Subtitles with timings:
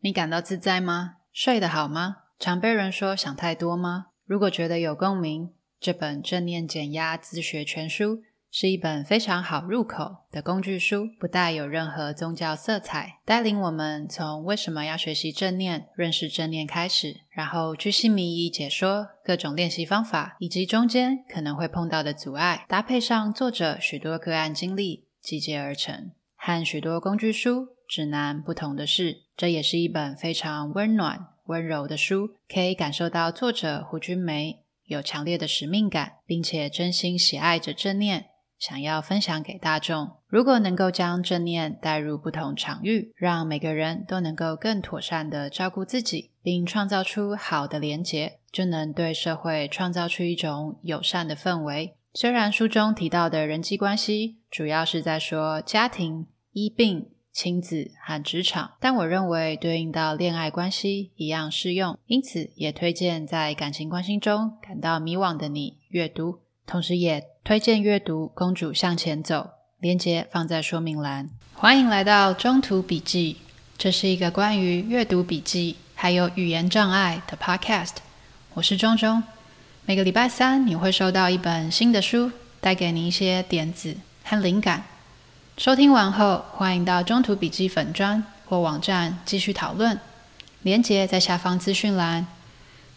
[0.00, 1.16] 你感到自在吗？
[1.32, 2.16] 睡得好吗？
[2.38, 4.06] 常被人说想太多吗？
[4.24, 8.16] 如果觉得有共鸣，这本《正念减压自学全书》
[8.50, 26.12] 是一本非常好入口的工具书，不带有任何宗教色彩，带领我们从为什么要学习正念、认识正念开始，然后巨细靡遗解说各种练习方法以及中间可能会碰到的阻碍，搭配上作者许多个案经历，集结而成。
[26.36, 38.26] 和许多工具书、指南不同的是，这也是一本非常温暖、温柔的书，可以感受到作者胡君梅有强烈的使命感，并且真心喜爱着正念，
[38.58, 40.18] 想要分享给大众。
[40.26, 51.94] 如果能够将正念带入不同场域，让每个人都能够更妥善地照顾自己，并创造出好的连结，就能对社会创造出一种友善的氛围。
[52.12, 56.26] 虽然书中提到的人际关系主要是在说家庭。
[56.52, 69.36] 医病、亲子和职场，但我认为对应到恋爱关系一样适用，因此也推荐在感情关系中感到迷惘的你阅读，同时也推荐阅读《公主向前走》，
[69.78, 71.30] 连结放在说明栏。
[71.54, 73.36] 欢迎来到中途笔记，
[73.78, 77.98] 这是一个关于阅读笔记还有语言障碍的 podcast。
[78.54, 79.22] 我是中中，
[79.86, 84.82] 每个礼拜三你会收到一本新的书，带给你一些点子和灵感。
[85.58, 89.98] 收听完后，欢迎到中途笔记粉专或网站继续讨论，
[90.62, 92.24] 连结在下方资讯栏。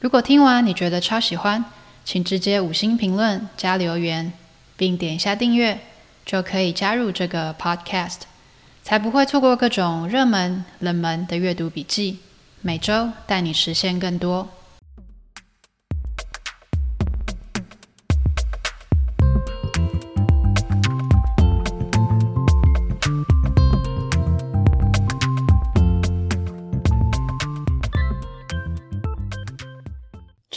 [0.00, 1.64] 如果听完你觉得超喜欢，
[2.04, 4.32] 请直接五星评论加留言，
[4.76, 5.78] 并点一下订阅，
[6.26, 8.22] 就可以加入这个 podcast，
[8.82, 12.18] 才不会错过各种热门、冷门的阅读笔记。
[12.60, 14.48] 每周带你实现更多。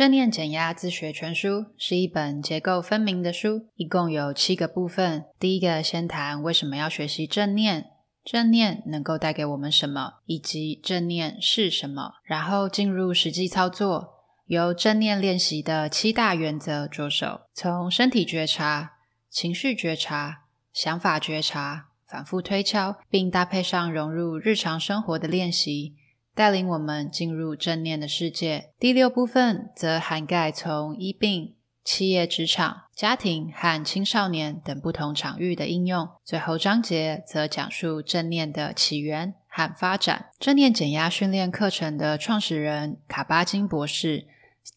[0.01, 5.25] 正念减压自学全书是一本结构分明的书，一共有七个部分。
[5.39, 7.85] 第一个先谈为什么要学习正念，
[8.23, 12.13] 正念能够带给我们什么，以及正念是什么。
[12.23, 18.93] 然后进入实际操作，由正念练习的七大原则着手，从身体觉察、
[19.29, 25.93] 情绪觉察、想法觉察，反复推敲，并搭配上融入日常生活的练习。
[26.41, 28.71] 带领我们进入正念的世界。
[28.79, 31.53] 第六部分则涵盖从医病、
[31.83, 36.09] 企业、职场、家庭和青少年等不同场域的应用。
[36.25, 40.31] 最后章节则讲述正念的起源和发展。
[40.39, 44.25] 正念减压训练课程的创始人卡巴金博士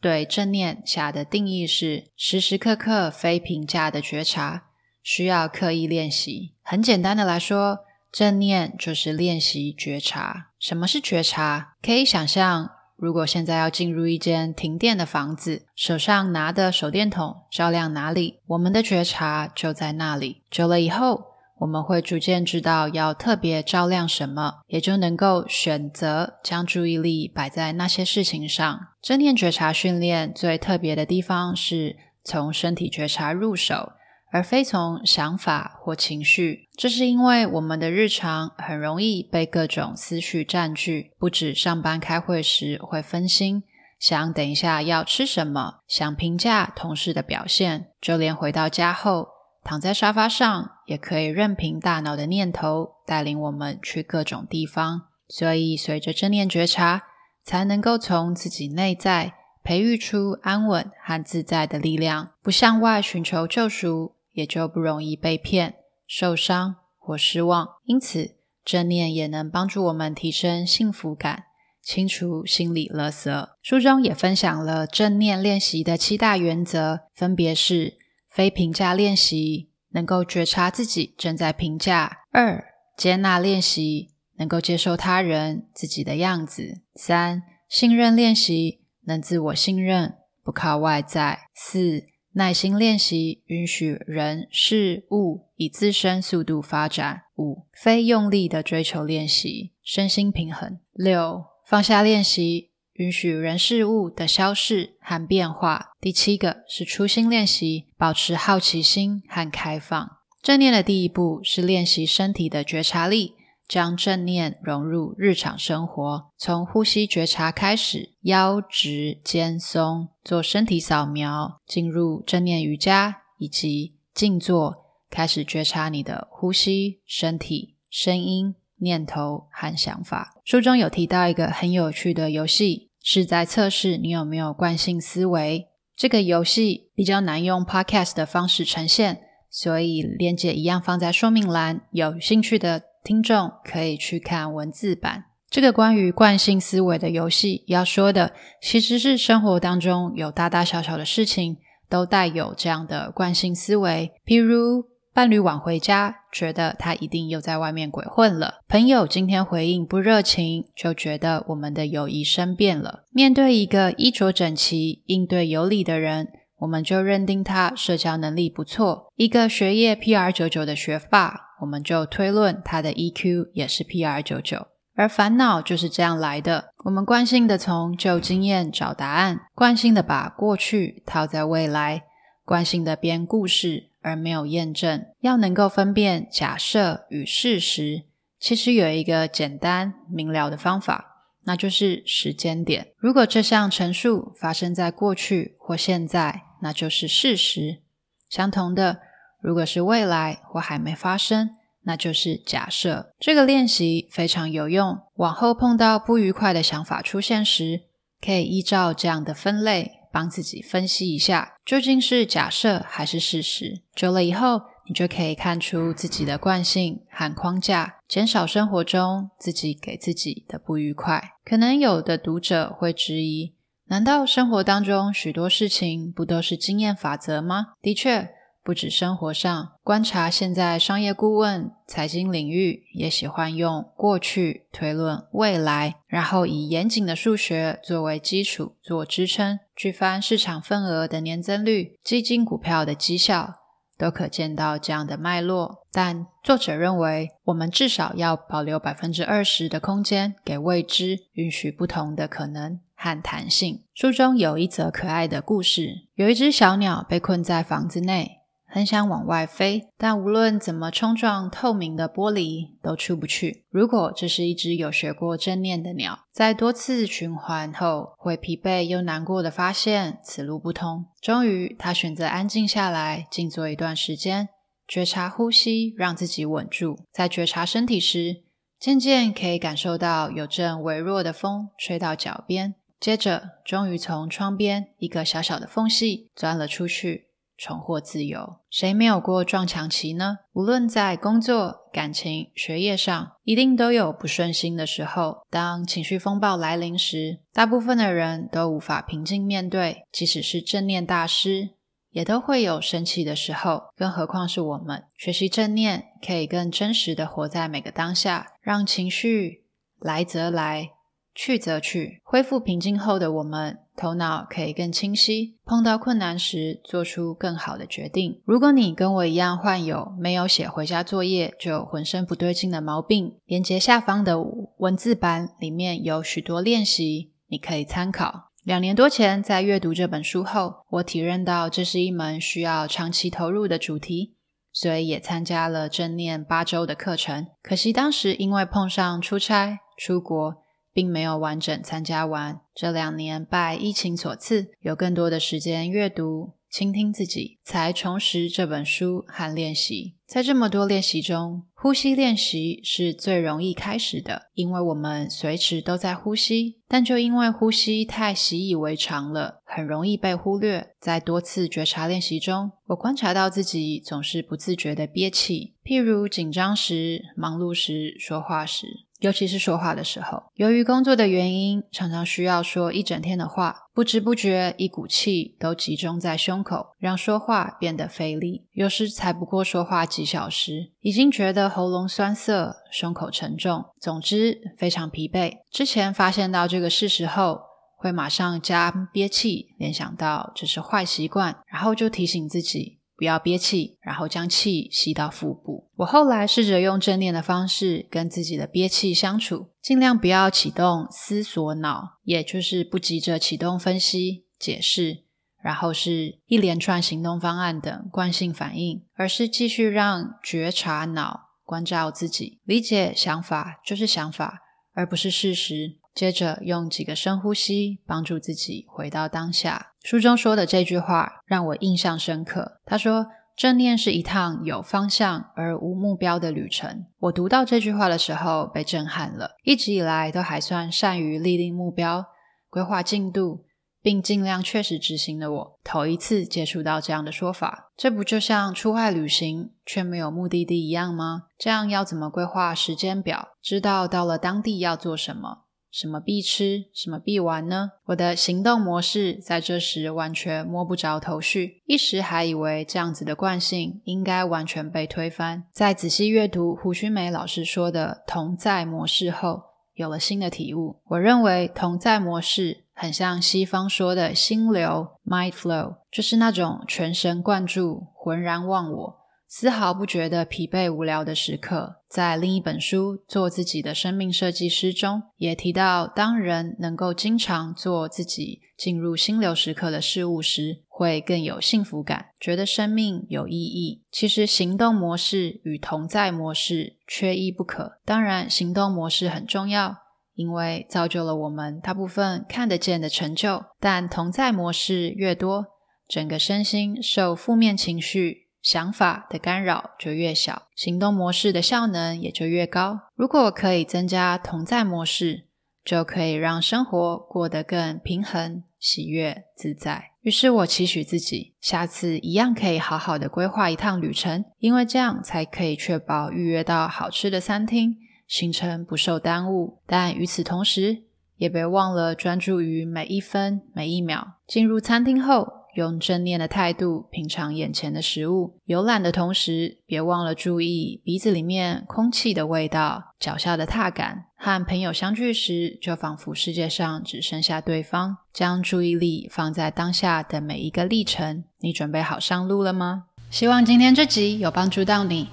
[0.02, 4.64] 对正念下的定义是：时时刻刻非评价的觉察，
[5.02, 6.52] 需要刻意练习。
[6.60, 7.78] 很简单的来说，
[8.12, 10.50] 正念就是练习觉察。
[10.64, 11.74] 什么是觉察？
[11.82, 20.40] 可以想象，如果现在要进入一间停电的房子，手上拿的手电筒照亮哪里，我们的觉察就在那里。
[20.50, 21.22] 久了以后，
[21.58, 28.80] 我们会逐渐知道要特别照亮什么，也就能够选择将注意力摆在那些事情上。
[29.02, 33.92] 正念觉察训练最特别的地方是从身体觉察入手。
[34.34, 43.62] 而非从想法或情绪，这是因为我们的日常很容易被各种思绪占据，不止上班开会时会分心，
[44.00, 49.28] 想等一下要吃什么，想评价同事的表现，就连回到家后
[49.62, 55.02] 躺在沙发上，也可以任凭大脑的念头带领我们去各种地方。
[55.28, 57.04] 所以，随着正念觉察，
[57.44, 64.13] 才能够从自己内在培育出安稳和自在的力量，不向外寻求救赎。
[64.34, 67.66] 也就不容易被骗、受伤或失望。
[67.84, 71.44] 因此，正念也能帮助我们提升幸福感，
[71.82, 73.48] 清除心理垃圾。
[73.62, 82.64] 书中也分享了正念练习的七大原则，分别是：非评价练习，能够觉察自己正在评价；二、
[82.96, 92.04] 接纳练习，能够接受他人、自己的样子；三、信任练习，能自我信任，不靠外在；四、
[92.36, 97.22] 耐心练习，允许人事物以自身速度发展。
[97.36, 100.78] 五、非用力的追求练习，身心平衡。
[100.92, 105.92] 六、放下练习，允许人事物的消逝和变化。
[106.00, 110.18] 第七个是初心练习，保持好奇心和开放。
[110.42, 113.34] 正念的第一步是练习身体的觉察力。
[113.66, 130.34] 将正念融入日常生活，从呼吸觉察开始，腰直肩松，做身体扫描，进入正念瑜伽以及静坐，开始觉察你的呼吸、身体、声音念头和想法。
[130.44, 135.68] 书中有提到一个很有趣的游戏，是在测试你有没有惯性思维。
[135.96, 141.82] 这个游戏比较难用 podcast 的方式呈现，所以链接一样放在说明栏。
[141.92, 145.24] 有兴趣的听众可以去看文字版。
[145.50, 151.58] 这个关于惯性思维的游戏要说的，其实是生活当中有大大小小的事情
[151.88, 163.04] 都带有这样的惯性思维，譬如伴侣晚回家，觉得他一定又在外面鬼混了；朋友今天回应不热情，就觉得我们的友谊生变了。
[163.12, 166.28] 面对一个衣着整齐、应对有礼的人，
[166.60, 174.66] 我们就认定他社交能力不错；一个学业 PR 九九的学霸，我们就推论他的 EQ 也是 PR 九九。
[174.94, 176.66] 而烦恼就是这样来的。
[176.84, 182.04] 我们惯性的从旧经验找答案，惯性的把过去套在未来，
[182.44, 185.06] 惯性的编故事而没有验证。
[185.20, 188.04] 要能够分辨假设与事实，
[188.38, 192.88] 其实有一个简单明了的方法，那就是时间点。
[192.98, 197.80] 如果这项陈述发生在过去或现在，那就是事实。
[198.28, 199.00] 相同的，
[199.44, 201.50] 如果是未来或还没发生，
[201.82, 203.10] 那就是假设。
[203.20, 207.82] 这个练习非常有用，往后碰到不愉快的想法出现时，
[208.24, 213.82] 可以依照这样的分类，帮自己分析一下，究竟是假设还是事实。
[213.94, 221.22] 久了以后，你就可以看出自己的惯性和框架，减少生活中自己给自己的不愉快。
[221.44, 223.54] 可能有的读者会质疑：
[223.88, 227.74] 难道生活当中许多事情不都是经验法则吗？
[227.82, 228.30] 的确。
[228.64, 243.56] 不止生活上，观察现在商业顾问、财经领域也喜欢用过去推论未来，然后以严谨的数学作为基础做支撑，去翻市场份额的年增率、基金股票的绩效，
[243.98, 245.84] 都可见到这样的脉络。
[245.92, 253.82] 但作者认为，我们至少要保留百分之二十的空间给未知，允许不同的可能和弹性。
[253.92, 258.40] 书中有一则可爱的故事，有一只小鸟被困在房子内。
[258.74, 263.64] 很想往外飞，但无论怎么冲撞透明的玻璃，都出不去。
[263.70, 271.06] 如果这是一只有学过正念的鸟，在多次循环后，会疲惫又难过的发现此路不通。
[271.20, 274.48] 终于，它选择安静下来，静坐一段时间，
[274.88, 276.98] 觉察呼吸，让自己稳住。
[277.12, 278.42] 在觉察身体时，
[278.80, 287.28] 渐渐可以感受到有阵微弱的风吹到脚边，接着，终于从窗边一个小小的缝隙钻了出去。
[287.56, 290.38] 重获自由，谁没有过撞墙期呢？
[290.52, 295.42] 无论在工作、感情、学业上，一定都有不顺心的时候。
[295.48, 301.70] 当情绪风暴来临时，大部分的人都无法平静面对，即使是正念大师，
[302.10, 303.84] 也都会有生气的时候。
[303.96, 309.64] 更何况是我们，学习正念，可以更真实的活在每个当下，让情绪
[310.00, 310.90] 来则来，
[311.34, 318.40] 去则去，恢复平静后的我们，头脑可以更清晰，碰到困难时做出更好的决定。
[318.44, 324.40] 如果你跟我一样患有没有写回家作业就浑身不对劲的毛病，连接下方的
[324.78, 328.52] 文字版里面有许多练习，你可以参考。
[328.62, 334.36] 两年多前在阅读这本书后，我体认到这是一门需要长期投入的主题，
[334.72, 337.48] 所以也参加了正念八周的课程。
[337.60, 340.63] 可惜当时因为碰上出差出国。
[340.94, 342.60] 并没有完整参加完。
[342.74, 350.14] 这两年拜疫情所赐，有更多的时间阅读、倾听自己，才重拾这本书和练习。
[350.26, 356.78] 在这么多练习中，呼吸练习是最容易开始的，因为我们随时都在呼吸。
[356.88, 360.94] 但就因为呼吸太习以为常了，很容易被忽略。
[360.98, 369.04] 在多次觉察练习中，我观察到自己总是不自觉地憋气，譬如紧张时、忙碌时、说话时。
[369.24, 378.66] 尤其是说话的时候，由于工作的原因，常常需要说一整天的话，不知不觉一股气都集中在胸口，让说话变得费力。
[378.72, 385.54] 有时才不过说话几小时，已经觉得喉咙酸涩、胸口沉重，总之非常疲惫。
[385.70, 387.62] 之前发现到这个事实后，
[387.96, 392.98] 会马上加憋气联想到这是坏习惯，然后就提醒自己。
[393.16, 395.88] 不要憋气，然后将气吸到腹部。
[395.96, 405.24] 我后来试着用正念的方式跟自己的憋气相处，尽量不要启动思索脑，也就是不急着启动分析、解释，
[405.62, 414.60] 然后是一连串行动方案等惯性反应，而是继续让觉察脑关照自己，理解想法就是想法，
[414.92, 415.98] 而不是事实。
[416.14, 419.92] 接着用几个深呼吸，帮助自己回到当下。
[420.02, 422.80] 书中说的这句话让我印象深刻。
[422.84, 427.06] 他说：“正念是一趟有方向而无目标的旅程。
[427.18, 429.56] 我读到这句话的时候被震撼了。
[429.64, 432.26] 一直以来都还算善于立定目标、
[432.68, 433.64] 规划进度，
[434.02, 437.90] 并尽量确实执行的我，头一次接触到这样的说法。
[437.96, 441.44] 这不就像出外旅行却没有目的地一样吗？
[441.56, 443.48] 这样要怎么规划时间表？
[443.62, 445.63] 知道到了当地要做什么？
[445.94, 447.92] 什么必吃，什么必玩呢？
[448.06, 455.62] 我的行动模式在这时完全摸不着头绪，一时还以为这样子的惯性应该完全被推翻。
[455.72, 459.62] 在仔细阅读胡须梅老师说的同在模式后，
[459.94, 460.96] 有了新的体悟。
[461.06, 469.23] 我认为同在模式很像西方说的心流 （mind flow），就是那种全神贯注、浑然忘我。
[469.56, 484.02] 丝毫不觉得疲惫无聊的时刻，在另一本书《做自己的生命设计师》中，也提到，当人能够经常做自己进入心流时刻的事物时，会更有幸福感，觉得生命有意义。
[484.10, 488.00] 其实，行动模式与同在模式缺一不可。
[488.04, 489.98] 当然，行动模式很重要，
[490.34, 493.64] 因为造就了我们大部分看得见的成就。
[493.78, 495.66] 但同在模式越多，
[496.08, 498.43] 整个身心受负面情绪。
[498.64, 502.98] 想法的干扰就越小，行动模式的效能也就越高。
[503.14, 505.44] 如果可以增加同在模式，
[505.84, 510.12] 就可以让生活过得更平衡、喜悦、自在。
[510.22, 519.82] 于是我期许自己，下次一样可以好好的规划一趟旅程，因为这样才可以确保预约到好吃的餐厅，行程不受耽误。
[519.86, 521.02] 但与此同时，
[521.36, 524.36] 也别忘了专注于每一分每一秒。
[524.46, 534.26] 进入餐厅后，用正念的态度品尝眼前的食物，游览的同时，别忘了注意鼻子里面空气的味道、脚下的踏感。
[534.36, 541.44] 和朋友相聚时，就仿佛世界上只剩下对方，将注意力放在当下的每一个历程。
[541.60, 543.04] 你准备好上路了吗？
[543.30, 545.28] 希望今天这集有帮助到你。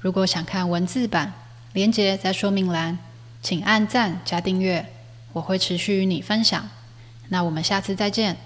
[0.00, 1.32] 如果想看文字版，
[1.72, 2.98] 连接在说明栏，
[3.40, 4.86] 请按赞加订阅，
[5.32, 6.68] 我会持续与你分享。
[7.30, 8.36] 那我们下次再见。